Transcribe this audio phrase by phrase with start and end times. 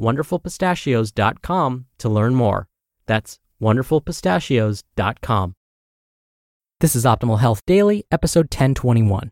[0.00, 2.68] wonderfulpistachios.com to learn more.
[3.06, 5.54] That's wonderfulpistachios.com.
[6.80, 9.30] This is Optimal Health Daily, episode 1021.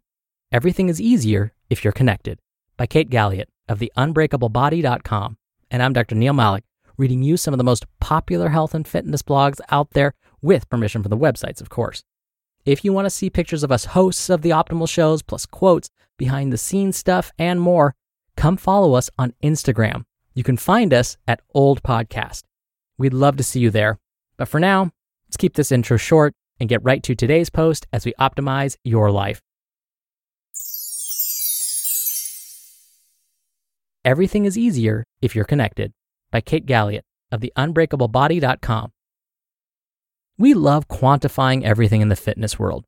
[0.53, 2.39] Everything is easier if you're connected
[2.77, 5.37] by Kate Galliett of theunbreakablebody.com.
[5.71, 6.15] And I'm Dr.
[6.15, 6.65] Neal Malik,
[6.97, 11.03] reading you some of the most popular health and fitness blogs out there with permission
[11.03, 12.03] from the websites, of course.
[12.65, 15.89] If you want to see pictures of us hosts of the Optimal shows, plus quotes,
[16.19, 17.95] behind the scenes stuff, and more,
[18.37, 20.05] come follow us on Instagram.
[20.35, 22.45] You can find us at Old Podcast.
[22.99, 23.99] We'd love to see you there.
[24.37, 24.91] But for now,
[25.27, 29.11] let's keep this intro short and get right to today's post as we optimize your
[29.11, 29.43] life.
[34.05, 35.93] Everything is easier if you're connected
[36.31, 38.93] by Kate Galliett of theunbreakablebody.com.
[40.39, 42.85] We love quantifying everything in the fitness world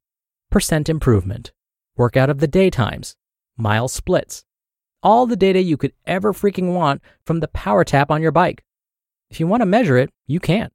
[0.51, 1.51] percent improvement,
[1.97, 3.17] workout of the day times,
[3.57, 4.45] mile splits,
[5.03, 8.63] all the data you could ever freaking want from the power tap on your bike.
[9.31, 10.71] If you want to measure it, you can.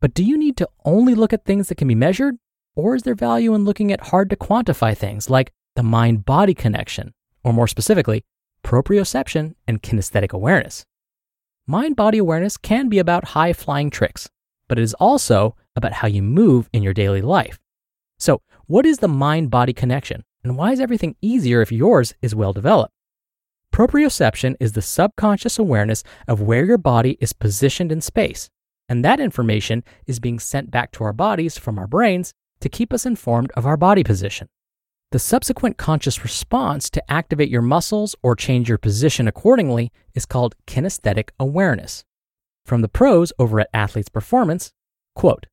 [0.00, 2.36] But do you need to only look at things that can be measured?
[2.74, 6.52] Or is there value in looking at hard to quantify things like the mind body
[6.52, 8.22] connection, or more specifically,
[8.62, 10.84] proprioception and kinesthetic awareness?
[11.66, 14.28] Mind body awareness can be about high flying tricks,
[14.68, 17.58] but it is also about how you move in your daily life.
[18.18, 22.34] So, what is the mind body connection, and why is everything easier if yours is
[22.34, 22.92] well developed?
[23.76, 28.48] Proprioception is the subconscious awareness of where your body is positioned in space,
[28.88, 32.90] and that information is being sent back to our bodies from our brains to keep
[32.90, 34.48] us informed of our body position.
[35.12, 40.54] The subsequent conscious response to activate your muscles or change your position accordingly is called
[40.66, 42.02] kinesthetic awareness.
[42.64, 44.72] From the pros over at Athletes Performance,
[45.14, 45.48] quote,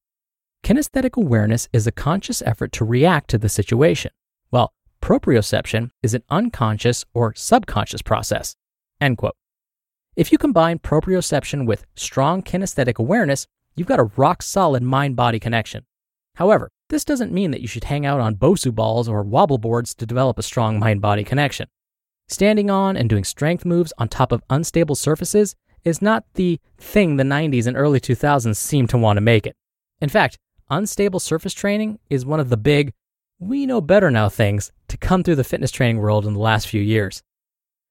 [0.64, 4.12] Kinesthetic awareness is a conscious effort to react to the situation,
[4.50, 4.72] while
[5.04, 8.56] proprioception is an unconscious or subconscious process.
[9.02, 9.36] End quote.
[10.16, 15.42] If you combine proprioception with strong kinesthetic awareness, you've got a rock solid mind body
[15.42, 15.84] connection.
[16.36, 19.94] However, this doesn't mean that you should hang out on Bosu balls or wobble boards
[19.96, 21.68] to develop a strong mind body connection.
[22.30, 25.54] Standing on and doing strength moves on top of unstable surfaces
[25.84, 29.58] is not the thing the 90s and early 2000s seemed to want to make it.
[30.00, 32.94] In fact, unstable surface training is one of the big,
[33.44, 36.68] we know better now things to come through the fitness training world in the last
[36.68, 37.22] few years.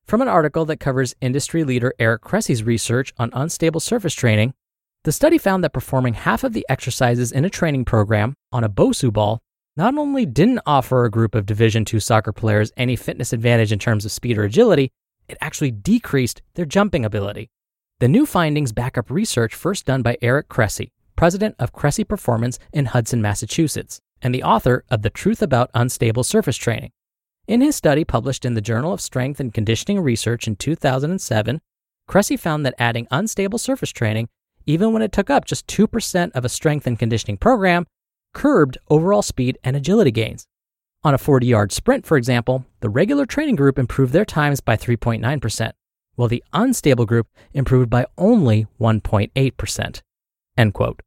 [0.07, 4.55] From an article that covers industry leader Eric Cressey's research on unstable surface training,
[5.05, 8.69] the study found that performing half of the exercises in a training program on a
[8.71, 9.41] Bosu ball
[9.77, 13.79] not only didn't offer a group of Division II soccer players any fitness advantage in
[13.79, 14.91] terms of speed or agility,
[15.29, 17.51] it actually decreased their jumping ability.
[18.01, 22.59] The new findings back up research first done by Eric Cressey, president of Cressey Performance
[22.73, 26.93] in Hudson, Massachusetts, and the author of The Truth About Unstable Surface Training.
[27.49, 31.61] In his study published in the Journal of Strength and Conditioning Research in 2007,
[32.09, 34.29] Cressey found that adding unstable surface training,
[34.65, 37.87] even when it took up just 2% of a strength and conditioning program,
[38.33, 40.47] curbed overall speed and agility gains.
[41.05, 44.77] On a 40 yard sprint, for example, the regular training group improved their times by
[44.77, 45.73] 3.9%,
[46.15, 50.03] while the unstable group improved by only 1.8%.
[50.57, 51.01] End quote.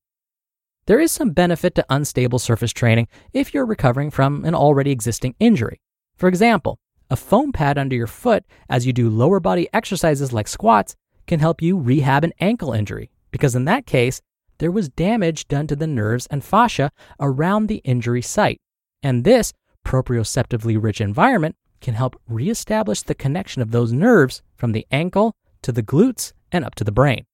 [0.88, 5.34] There is some benefit to unstable surface training if you're recovering from an already existing
[5.40, 5.82] injury.
[6.16, 6.78] For example,
[7.10, 10.96] a foam pad under your foot as you do lower body exercises like squats
[11.26, 14.22] can help you rehab an ankle injury, because in that case,
[14.60, 18.62] there was damage done to the nerves and fascia around the injury site.
[19.02, 19.54] And this
[19.86, 25.34] proprioceptively rich environment can help reestablish the connection of those nerves from the ankle
[25.64, 27.26] to the glutes and up to the brain.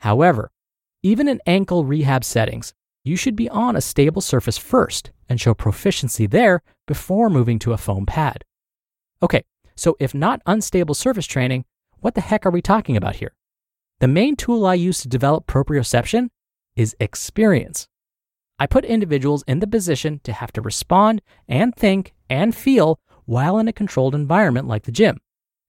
[0.00, 0.50] However,
[1.04, 2.74] even in ankle rehab settings,
[3.08, 7.72] you should be on a stable surface first and show proficiency there before moving to
[7.72, 8.44] a foam pad.
[9.22, 9.42] Okay,
[9.74, 11.64] so if not unstable surface training,
[12.00, 13.34] what the heck are we talking about here?
[14.00, 16.28] The main tool I use to develop proprioception
[16.76, 17.88] is experience.
[18.58, 23.58] I put individuals in the position to have to respond and think and feel while
[23.58, 25.18] in a controlled environment like the gym.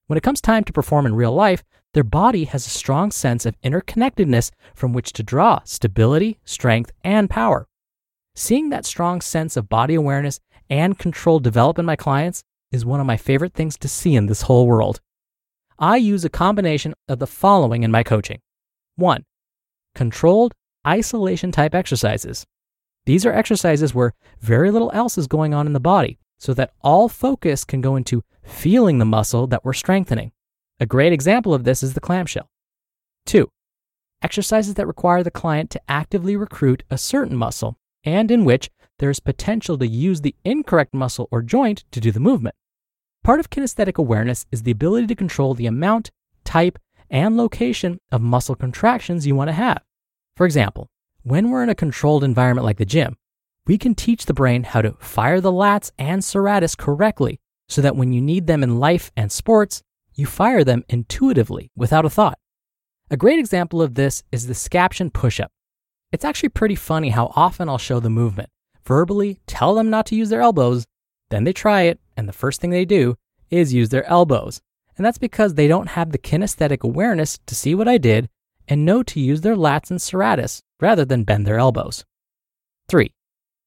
[0.06, 3.44] When it comes time to perform in real life, their body has a strong sense
[3.44, 7.66] of interconnectedness from which to draw stability, strength, and power.
[8.34, 13.00] Seeing that strong sense of body awareness and control develop in my clients is one
[13.00, 15.00] of my favorite things to see in this whole world.
[15.78, 18.40] I use a combination of the following in my coaching.
[18.96, 19.24] One,
[19.94, 20.54] controlled
[20.86, 22.46] isolation type exercises.
[23.06, 26.72] These are exercises where very little else is going on in the body so that
[26.82, 30.32] all focus can go into feeling the muscle that we're strengthening.
[30.80, 32.48] A great example of this is the clamshell.
[33.26, 33.50] Two,
[34.22, 39.10] exercises that require the client to actively recruit a certain muscle and in which there
[39.10, 42.54] is potential to use the incorrect muscle or joint to do the movement.
[43.22, 46.10] Part of kinesthetic awareness is the ability to control the amount,
[46.44, 46.78] type,
[47.10, 49.82] and location of muscle contractions you want to have.
[50.34, 50.88] For example,
[51.24, 53.16] when we're in a controlled environment like the gym,
[53.66, 57.38] we can teach the brain how to fire the lats and serratus correctly
[57.68, 59.82] so that when you need them in life and sports,
[60.20, 62.38] you fire them intuitively without a thought.
[63.10, 65.50] A great example of this is the scaption push up.
[66.12, 68.50] It's actually pretty funny how often I'll show the movement,
[68.84, 70.86] verbally tell them not to use their elbows,
[71.30, 73.16] then they try it, and the first thing they do
[73.50, 74.60] is use their elbows.
[74.96, 78.28] And that's because they don't have the kinesthetic awareness to see what I did
[78.68, 82.04] and know to use their lats and serratus rather than bend their elbows.
[82.88, 83.12] 3.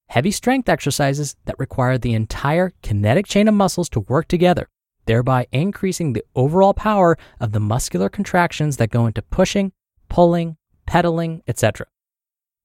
[0.10, 4.70] Heavy strength exercises that require the entire kinetic chain of muscles to work together,
[5.06, 9.72] thereby increasing the overall power of the muscular contractions that go into pushing,
[10.10, 11.86] pulling, pedaling, etc.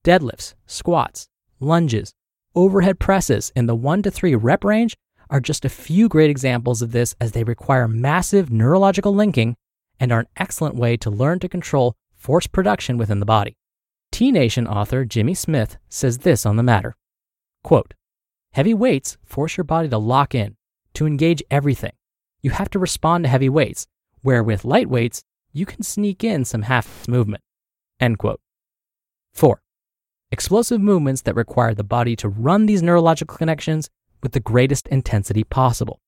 [0.05, 1.29] Deadlifts, squats,
[1.61, 2.13] lunges,
[2.55, 4.97] overhead presses in the 1 to 3 rep range
[5.31, 9.57] are just a few great examples of this as they require massive neurological linking
[10.01, 13.57] and are an excellent way to learn to control force production within the body.
[14.11, 16.95] T Nation author Jimmy Smith says this on the matter
[17.63, 17.95] Quote,
[18.53, 20.57] Heavy weights force your body to lock in,
[20.95, 21.93] to engage everything.
[22.41, 23.87] You have to respond to heavy weights,
[24.23, 27.43] where with light weights, you can sneak in some half movement.
[27.99, 28.41] End quote.
[29.35, 29.61] 4.
[30.31, 33.89] Explosive movements that require the body to run these neurological connections
[34.23, 36.01] with the greatest intensity possible.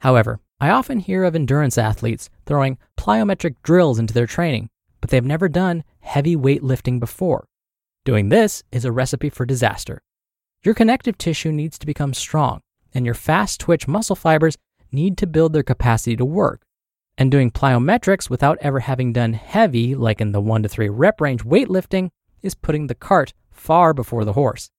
[0.00, 4.70] However, I often hear of endurance athletes throwing plyometric drills into their training,
[5.00, 7.46] but they've never done heavy weightlifting before.
[8.04, 10.02] Doing this is a recipe for disaster.
[10.64, 12.60] Your connective tissue needs to become strong,
[12.94, 14.56] and your fast twitch muscle fibers
[14.94, 16.62] need to build their capacity to work.
[17.18, 21.20] And doing plyometrics without ever having done heavy, like in the 1 to 3 rep
[21.20, 22.10] range weightlifting,
[22.42, 24.70] is putting the cart far before the horse.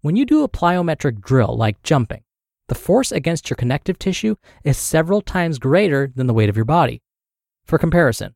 [0.00, 2.22] When you do a plyometric drill like jumping,
[2.68, 6.64] the force against your connective tissue is several times greater than the weight of your
[6.64, 7.02] body.
[7.64, 8.34] For comparison,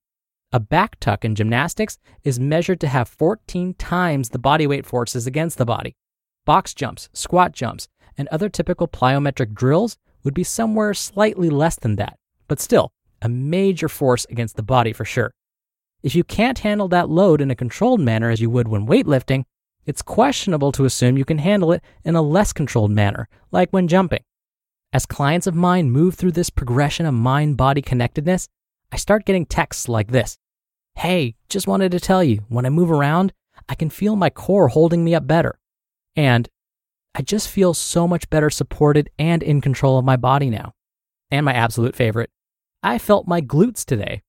[0.52, 5.26] a back tuck in gymnastics is measured to have 14 times the body weight forces
[5.26, 5.96] against the body.
[6.44, 7.88] Box jumps, squat jumps,
[8.18, 12.92] and other typical plyometric drills would be somewhere slightly less than that, but still
[13.22, 15.32] a major force against the body for sure.
[16.02, 19.44] If you can't handle that load in a controlled manner as you would when weightlifting,
[19.86, 23.88] it's questionable to assume you can handle it in a less controlled manner, like when
[23.88, 24.22] jumping.
[24.92, 28.48] As clients of mine move through this progression of mind body connectedness,
[28.90, 30.36] I start getting texts like this
[30.96, 33.32] Hey, just wanted to tell you, when I move around,
[33.68, 35.58] I can feel my core holding me up better.
[36.14, 36.48] And
[37.14, 40.72] I just feel so much better supported and in control of my body now.
[41.30, 42.30] And my absolute favorite,
[42.82, 44.22] I felt my glutes today.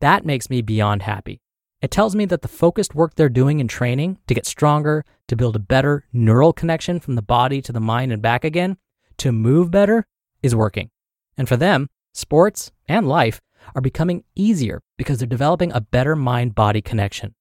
[0.00, 1.40] That makes me beyond happy.
[1.82, 5.36] It tells me that the focused work they're doing in training to get stronger, to
[5.36, 8.76] build a better neural connection from the body to the mind and back again,
[9.18, 10.06] to move better,
[10.42, 10.90] is working.
[11.36, 13.40] And for them, sports and life
[13.74, 17.34] are becoming easier because they're developing a better mind body connection.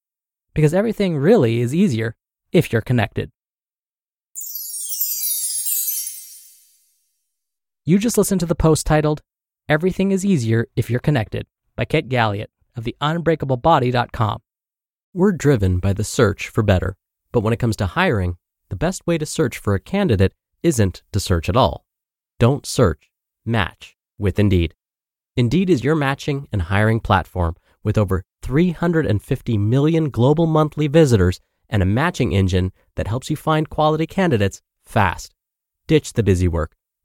[0.53, 2.15] Because everything really is easier
[2.51, 3.31] if you're connected.
[7.85, 9.21] You just listened to the post titled,
[9.67, 12.47] Everything is Easier If You're Connected by Kate Galliett
[12.77, 14.39] of the unbreakablebody.com.
[15.13, 16.95] We're driven by the search for better,
[17.33, 18.37] but when it comes to hiring,
[18.69, 21.83] the best way to search for a candidate isn't to search at all.
[22.39, 23.11] Don't search,
[23.45, 24.75] match with Indeed.
[25.35, 31.83] Indeed is your matching and hiring platform with over 350 million global monthly visitors and
[31.83, 35.33] a matching engine that helps you find quality candidates fast.
[35.85, 36.77] Ditch the busy work.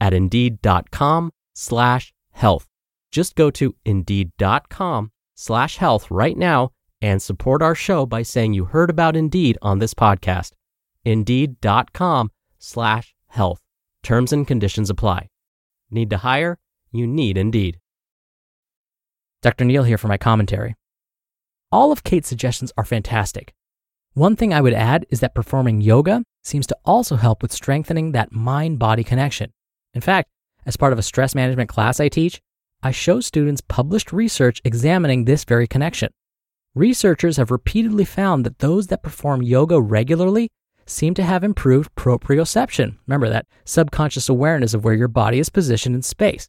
[0.00, 2.66] at indeed.com slash health.
[3.10, 8.66] Just go to indeed.com slash health right now and support our show by saying you
[8.66, 10.52] heard about Indeed on this podcast.
[11.04, 13.60] Indeed.com slash health.
[14.02, 15.28] Terms and conditions apply.
[15.90, 16.58] Need to hire?
[16.92, 17.78] You need Indeed.
[19.42, 19.64] Dr.
[19.64, 20.74] Neal here for my commentary.
[21.70, 23.54] All of Kate's suggestions are fantastic.
[24.14, 28.12] One thing I would add is that performing yoga seems to also help with strengthening
[28.12, 29.52] that mind body connection.
[29.98, 30.30] In fact,
[30.64, 32.40] as part of a stress management class I teach,
[32.84, 36.12] I show students published research examining this very connection.
[36.76, 40.50] Researchers have repeatedly found that those that perform yoga regularly
[40.86, 42.96] seem to have improved proprioception.
[43.08, 46.48] Remember that subconscious awareness of where your body is positioned in space.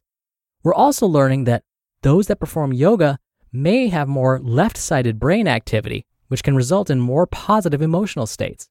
[0.62, 1.64] We're also learning that
[2.02, 3.18] those that perform yoga
[3.52, 8.68] may have more left sided brain activity, which can result in more positive emotional states.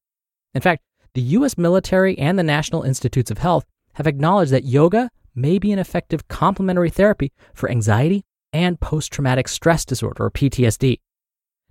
[0.54, 0.84] In fact,
[1.16, 3.66] the US military and the National Institutes of Health
[4.00, 9.50] have acknowledged that yoga may be an effective complementary therapy for anxiety and post traumatic
[9.50, 11.02] stress disorder or PTSD.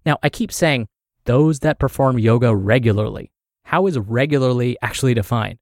[0.05, 0.89] Now, I keep saying
[1.25, 3.33] those that perform yoga regularly.
[3.65, 5.59] How is regularly actually defined?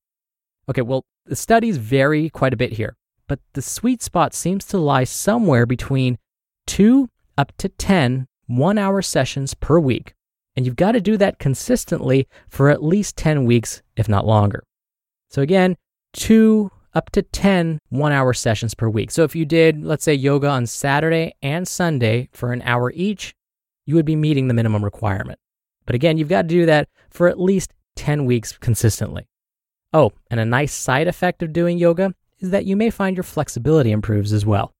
[0.68, 2.96] Okay, well, the studies vary quite a bit here,
[3.28, 6.18] but the sweet spot seems to lie somewhere between
[6.66, 7.08] two
[7.38, 10.14] up to 10 one hour sessions per week.
[10.56, 14.64] And you've got to do that consistently for at least 10 weeks, if not longer.
[15.30, 15.76] So, again,
[16.12, 19.10] two up to 10 one hour sessions per week.
[19.10, 23.34] So, if you did, let's say, yoga on Saturday and Sunday for an hour each,
[23.84, 25.38] you would be meeting the minimum requirement.
[25.84, 29.28] But again, you've got to do that for at least 10 weeks consistently.
[29.92, 33.24] Oh, and a nice side effect of doing yoga is that you may find your
[33.24, 34.74] flexibility improves as well.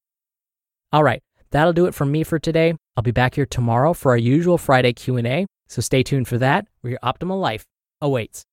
[0.93, 2.75] All right, that'll do it for me for today.
[2.97, 6.67] I'll be back here tomorrow for our usual Friday Q&A, so stay tuned for that
[6.81, 7.65] where your optimal life
[8.01, 8.45] awaits.